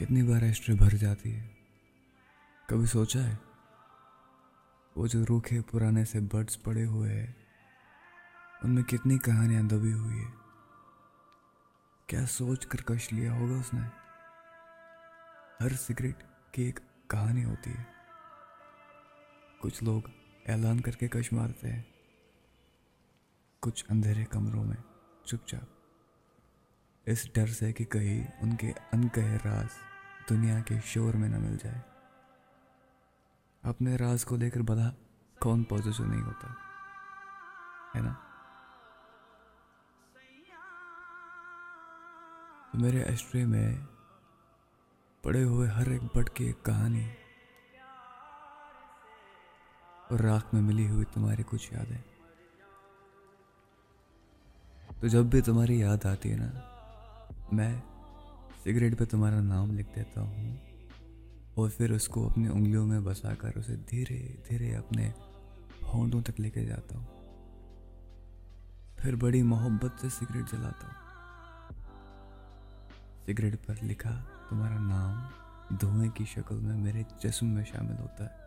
کتنی 0.00 0.22
بار 0.22 0.50
ہسٹری 0.50 0.74
بھر 0.74 0.96
جاتی 0.96 1.36
ہے۔ 1.36 1.48
کبھی 2.68 2.86
سوچا 2.86 3.24
ہے؟ 3.24 3.36
وہ 4.96 5.06
جو 5.06 5.24
روکھے 5.28 5.62
پرانے 5.62 6.04
سے 6.04 6.20
برڈس 6.20 6.62
پڑے 6.62 6.84
ہوئے 6.84 7.20
ہیں، 7.20 7.32
ان 8.62 8.74
میں 8.74 8.82
کتنی 8.82 9.18
کہانیاں 9.18 9.62
دبی 9.62 9.92
ہوئی 9.92 10.24
ہے 10.24 10.30
کیا 12.06 12.26
سوچ 12.26 12.66
کر 12.66 12.82
کش 12.82 13.12
لیا 13.12 13.32
ہوگا 13.32 13.54
اس 13.54 13.74
نے؟ 13.74 13.80
ہر 15.60 15.68
سگریٹ 15.68 16.24
کی 16.52 16.62
ایک 16.62 16.80
کہانی 17.08 17.44
ہوتی 17.44 17.70
ہے۔ 17.70 17.84
کچھ 19.60 19.84
لوگ 19.84 20.02
اعلان 20.46 20.80
کر 20.80 20.92
کے 20.92 21.08
کش 21.08 21.32
مارتے 21.32 21.72
ہیں۔ 21.72 21.82
کچھ 23.60 23.84
اندھیرے 23.88 24.24
کمروں 24.24 24.64
میں 24.64 24.76
چپ 25.24 25.46
چاپ۔ 25.46 25.68
اس 27.06 27.34
ڈر 27.34 27.46
سے 27.46 27.72
کہ 27.72 27.84
کہیں 27.84 28.26
ان 28.40 28.56
کے 28.56 28.72
ان 28.92 29.08
کہے 29.08 29.38
راز 29.44 29.89
دنیا 30.30 30.60
کے 30.60 30.78
شور 30.84 31.14
میں 31.14 31.28
نہ 31.28 31.38
مل 31.38 31.56
جائے۔ 31.64 31.78
اپنے 33.62 33.96
راز 33.96 34.24
کو 34.24 34.36
لے 34.36 34.50
کر 34.50 34.60
بلا 34.60 34.90
کون 35.40 35.62
پوزیشن 35.62 36.10
نہیں 36.10 36.22
ہوتا، 36.22 36.48
ہے 37.94 38.00
نا؟ 38.00 38.14
میرے 42.74 43.02
ایسٹری 43.02 43.44
میں 43.44 43.78
پڑے 45.22 45.44
ہوئے 45.44 45.68
ہر 45.68 45.86
ایک 45.86 46.02
بٹ 46.14 46.30
کی 46.30 46.44
ایک 46.44 46.64
کہانی 46.64 47.08
اور 50.10 50.18
راکھ 50.18 50.54
میں 50.54 50.62
ملی 50.62 50.90
ہوئی 50.90 51.04
تمہاری 51.04 51.42
کچھ 51.46 51.72
یادیں۔ 51.72 51.98
تو 55.00 55.06
جب 55.06 55.22
بھی 55.22 55.40
تمہاری 55.40 55.80
یاد 55.80 56.06
آتی 56.06 56.32
ہے 56.32 56.36
نا، 56.36 56.50
میں 57.52 57.80
سگریٹ 58.64 58.98
پہ 58.98 59.04
تمہارا 59.04 59.40
نام 59.40 59.72
لکھ 59.72 59.88
دیتا 59.96 60.20
ہوں 60.20 60.56
اور 61.54 61.70
پھر 61.76 61.90
اس 61.90 62.08
کو 62.08 62.30
اپنی 62.30 62.48
انگلیوں 62.48 62.86
میں 62.86 63.00
بسا 63.00 63.34
کر 63.34 63.50
اسے 63.54 63.76
دھیرے 63.76 64.36
دھیرے 64.48 64.76
اپنے 64.76 65.10
ہونٹوں 65.82 66.22
تک 66.22 66.40
لے 66.40 66.50
کے 66.50 66.64
جاتا 66.64 66.98
ہوں۔ 66.98 67.06
پھر 68.96 69.16
بڑی 69.16 69.42
محبت 69.42 70.00
سے 70.00 70.08
سگریٹ 70.08 70.52
جلاتا 70.52 70.86
ہوں۔ 70.86 71.00
سگریٹ 73.26 73.66
پر 73.66 73.74
لکھا 73.82 74.24
تمہارا 74.50 74.78
نام 74.78 75.22
دھوئیں 75.80 76.10
کی 76.10 76.24
شکل 76.24 76.56
میں 76.56 76.76
میرے 76.76 77.02
جسم 77.22 77.46
میں 77.46 77.64
شامل 77.64 77.98
ہوتا 77.98 78.24
ہے۔ 78.24 78.40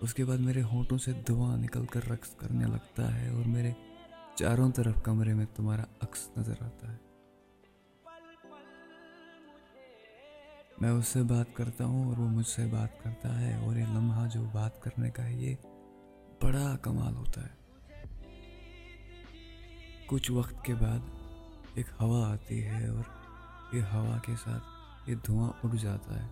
اس 0.00 0.14
کے 0.14 0.24
بعد 0.24 0.38
میرے 0.38 0.62
ہونٹوں 0.62 0.98
سے 0.98 1.12
دھواں 1.26 1.56
نکل 1.56 1.86
کر 1.86 2.08
رقص 2.08 2.36
کرنے 2.36 2.66
لگتا 2.66 3.20
ہے 3.20 3.28
اور 3.28 3.48
میرے 3.48 3.72
چاروں 4.34 4.70
طرف 4.70 5.02
کمرے 5.02 5.34
میں 5.34 5.46
تمہارا 5.56 5.82
عکس 6.00 6.30
نظر 6.36 6.54
آتا 6.60 6.92
ہے۔ 6.92 6.96
میں 10.80 10.90
اس 10.90 11.08
سے 11.08 11.22
بات 11.22 11.46
کرتا 11.54 11.84
ہوں 11.84 12.08
اور 12.08 12.16
وہ 12.16 12.28
مجھ 12.28 12.46
سے 12.46 12.66
بات 12.66 13.02
کرتا 13.02 13.40
ہے 13.40 13.56
اور 13.56 13.76
یہ 13.76 13.84
لمحہ 13.84 14.28
جو 14.28 14.42
بات 14.52 14.82
کرنے 14.82 15.10
کا 15.10 15.24
ہے، 15.24 15.34
یہ 15.34 15.54
بڑا 16.42 16.76
کمال 16.82 17.16
ہوتا 17.16 17.46
ہے۔ 17.46 17.64
کچھ 20.06 20.30
وقت 20.30 20.64
کے 20.64 20.74
بعد 20.74 20.98
ایک 21.74 21.86
ہوا 22.00 22.32
آتی 22.32 22.66
ہے 22.66 22.86
اور 22.86 23.02
یہ 23.72 23.82
ہوا 23.82 24.18
کے 24.18 24.32
ساتھ 24.44 24.64
یہ 25.10 25.14
دھواں 25.26 25.52
اڑ 25.64 25.76
جاتا 25.76 26.22
ہے۔ 26.22 26.28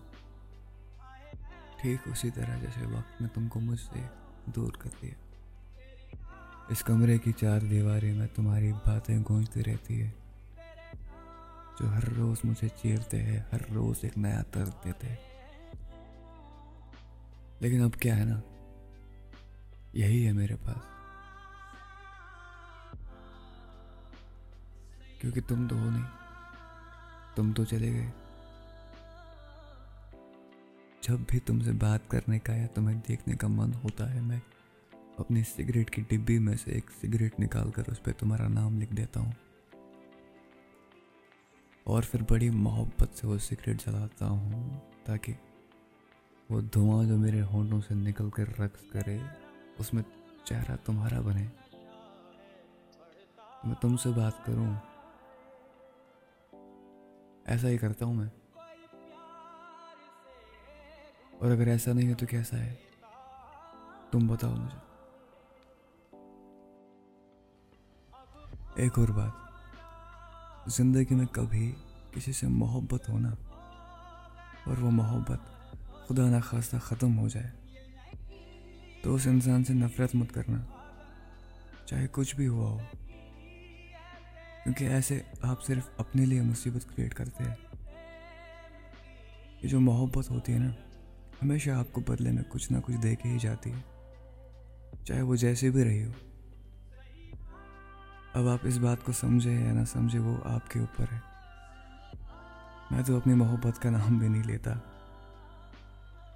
ٹھیک 1.81 1.99
اسی 2.05 2.31
طرح 2.31 2.57
جیسے 2.57 2.85
وقت 2.85 3.21
میں 3.21 3.29
تم 3.29 3.47
کو 3.47 3.59
مجھ 3.59 3.79
سے 3.79 4.01
دور 4.45 4.71
کر 4.71 4.89
دیا۔ 5.01 5.22
اس 6.69 6.83
کمرے 6.83 7.17
کی 7.17 7.31
چار 7.31 7.59
دیواریں 7.59 8.13
میں 8.13 8.27
تمہاری 8.35 8.73
باتیں 8.73 9.19
گونجتی 9.29 9.63
رہتی 9.63 10.03
ہے 10.03 10.09
جو 11.79 11.89
ہر 11.89 12.03
روز 12.17 12.37
مجھے 12.43 12.67
چیرتے 12.67 13.23
ہیں، 13.23 13.39
ہر 13.51 13.73
روز 13.73 13.95
ایک 14.01 14.17
نیا 14.17 14.41
درد 14.55 14.71
دیتے 14.83 15.07
ہیں۔ 15.07 15.15
لیکن 17.59 17.81
اب 17.81 17.93
کیا 17.93 18.17
ہے 18.17 18.25
نا؟ 18.25 18.39
یہی 19.93 20.27
ہے 20.27 20.31
میرے 20.31 20.55
پاس۔ 20.55 20.77
کیونکہ 25.21 25.41
تم 25.47 25.67
تو 25.67 25.75
ہو 25.75 25.89
نہیں، 25.89 26.07
تم 27.35 27.51
تو 27.51 27.65
چلے 27.65 27.93
گئے۔ 27.93 28.09
جب 31.01 31.17
بھی 31.27 31.39
تم 31.39 31.59
سے 31.59 31.71
بات 31.71 31.99
کرنے 32.07 32.39
کا 32.39 32.55
یا 32.55 32.67
تمہیں 32.67 33.01
دیکھنے 33.07 33.35
کا 33.35 33.47
من 33.47 33.71
ہوتا 33.83 34.13
ہے، 34.13 34.21
میں 34.21 34.39
اپنی 35.17 35.43
سگریٹ 35.43 35.89
کی 35.89 36.01
ڈبی 36.09 36.39
میں 36.39 36.57
سے 36.57 36.71
ایک 36.71 36.91
سگریٹ 37.01 37.39
نکال 37.39 37.71
کر 37.71 37.83
اس 37.87 38.03
پہ 38.03 38.11
تمہارا 38.17 38.47
نام 38.47 38.81
لکھ 38.81 38.95
دیتا 38.95 39.19
ہوں۔ 39.19 39.31
اور 41.83 42.03
پھر 42.11 42.19
بڑی 42.29 42.49
محبت 42.49 43.17
سے 43.17 43.27
وہ 43.27 43.37
سگریٹ 43.37 43.85
جلاتا 43.85 44.29
ہوں 44.29 44.79
تاکہ 45.03 45.33
وہ 46.49 46.61
دھواں 46.61 47.03
جو 47.03 47.17
میرے 47.17 47.41
ہونٹوں 47.41 47.81
سے 47.87 47.93
نکل 47.93 48.29
کر 48.29 48.59
رقص 48.59 48.91
کرے، 48.91 49.17
اس 49.77 49.93
میں 49.93 50.03
چہرہ 50.43 50.75
تمہارا 50.85 51.21
بنے۔ 51.21 51.47
میں 53.63 53.75
تم 53.81 53.97
سے 53.97 54.09
بات 54.09 54.45
کروں۔ 54.45 54.73
ایسا 57.45 57.67
ہی 57.67 57.77
کرتا 57.77 58.05
ہوں 58.05 58.13
میں۔ 58.13 58.29
اور 61.39 61.51
اگر 61.51 61.67
ایسا 61.67 61.93
نہیں 61.93 62.09
ہے 62.09 62.13
تو 62.13 62.25
کیسا 62.25 62.59
ہے؟ 62.59 62.73
تم 64.11 64.27
بتاؤ 64.27 64.55
مجھے۔ 64.55 64.92
ایک 68.75 68.99
اور 68.99 69.07
بات، 69.07 69.31
زندگی 70.67 71.15
میں 71.15 71.25
کبھی 71.31 71.75
کسی 72.11 72.31
سے 72.31 72.47
محبت 72.47 73.09
ہونا 73.09 73.29
اور 74.65 74.77
وہ 74.77 74.91
محبت 74.91 75.39
خدا 76.07 76.29
نخواستہ 76.29 76.77
ختم 76.77 77.17
ہو 77.17 77.27
جائے، 77.27 77.51
تو 79.03 79.15
اس 79.15 79.27
انسان 79.27 79.63
سے 79.63 79.73
نفرت 79.73 80.15
مت 80.15 80.33
کرنا، 80.33 80.61
چاہے 81.85 82.07
کچھ 82.11 82.35
بھی 82.35 82.47
ہوا 82.47 82.69
ہو۔ 82.69 82.77
کیونکہ 84.63 84.85
ایسے 84.85 85.21
آپ 85.41 85.65
صرف 85.65 85.89
اپنے 85.97 86.25
لیے 86.25 86.41
مصیبت 86.41 86.95
کریٹ 86.95 87.13
کرتے 87.13 87.43
ہیں۔ 87.43 87.55
یہ 89.61 89.67
جو 89.69 89.79
محبت 89.79 90.29
ہوتی 90.29 90.53
ہے 90.53 90.59
نا، 90.59 90.71
ہمیشہ 91.43 91.69
آپ 91.69 91.87
کو 91.91 92.01
بدلے 92.01 92.31
میں 92.31 92.43
کچھ 92.49 92.71
نہ 92.71 92.77
کچھ 92.85 92.97
دے 93.03 93.15
کے 93.15 93.29
ہی 93.29 93.39
جاتی 93.39 93.71
ہے، 93.71 93.81
چاہے 95.05 95.21
وہ 95.21 95.35
جیسے 95.35 95.69
بھی 95.69 95.83
رہی 95.83 96.05
ہو۔ 96.05 96.11
اب 98.33 98.47
آپ 98.47 98.59
اس 98.63 98.77
بات 98.77 98.97
کو 99.03 99.11
سمجھے 99.11 99.51
یا 99.51 99.73
نہ 99.73 99.85
سمجھے، 99.85 100.19
وہ 100.19 100.37
آپ 100.45 100.71
کے 100.71 100.79
اوپر 100.79 101.05
ہے۔ 101.11 101.19
میں 102.91 103.03
تو 103.05 103.17
اپنی 103.17 103.33
محبت 103.33 103.81
کا 103.81 103.89
نام 103.89 104.17
بھی 104.17 104.27
نہیں 104.27 104.43
لیتا۔ 104.43 104.73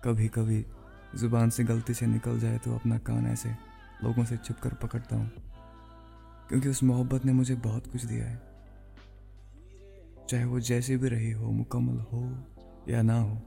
کبھی 0.01 0.27
کبھی 0.27 0.63
زبان 1.13 1.49
سے 1.49 1.63
غلطی 1.67 1.93
سے 1.93 2.05
نکل 2.05 2.39
جائے 2.39 2.57
تو 2.63 2.75
اپنا 2.75 2.97
کان 2.97 3.25
ایسے 3.25 3.49
لوگوں 4.01 4.25
سے 4.25 4.35
چھپ 4.37 4.63
کر 4.63 4.73
پکڑتا 4.73 5.15
ہوں، 5.15 5.25
کیونکہ 6.49 6.67
اس 6.67 6.83
محبت 6.83 7.25
نے 7.25 7.31
مجھے 7.31 7.55
بہت 7.63 7.87
کچھ 7.93 8.07
دیا 8.07 8.31
ہے۔ 8.31 8.37
چاہے 10.27 10.45
وہ 10.45 10.59
جیسے 10.59 10.97
بھی 10.97 11.09
رہی 11.09 11.33
ہو، 11.33 11.51
مکمل 11.51 12.01
ہو 12.11 12.33
یا 12.85 13.01
نہ 13.01 13.11
ہو، 13.11 13.39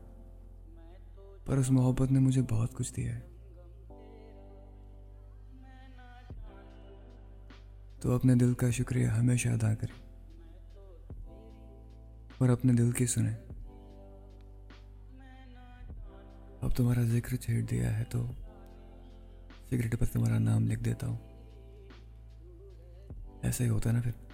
پر 1.47 1.57
اس 1.57 1.71
محبت 1.71 2.13
نے 2.13 2.21
مجھے 2.21 2.43
بہت 2.51 2.75
کچھ 2.75 2.95
دیا 2.95 3.15
ہے۔ 3.15 3.30
تو 8.01 8.13
اپنے 8.13 8.35
دل 8.35 8.55
کا 8.55 8.71
شکریہ 8.71 9.07
ہمیشہ 9.07 9.49
ادا 9.49 9.75
کریں 9.75 10.11
اور 12.39 12.49
اپنے 12.49 12.73
دل 12.73 12.93
کی 12.93 13.07
سنیں۔ 13.07 13.35
اب 16.61 16.77
تمہارا 16.77 17.03
ذکر 17.03 17.37
چھیڑ 17.37 17.63
دیا 17.63 17.99
ہے 17.99 18.05
تو 18.05 18.27
سگریٹ 19.71 19.99
پر 19.99 20.07
تمہارا 20.07 20.39
نام 20.39 20.67
لکھ 20.67 20.81
دیتا 20.81 21.07
ہوں۔ 21.07 21.17
ایسا 23.43 23.65
ہی 23.65 23.69
ہوتا 23.69 23.91
ہے 23.91 23.95
نا 23.95 24.01
پھر۔ 24.01 24.30